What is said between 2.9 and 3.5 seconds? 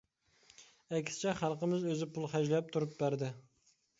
بەردى.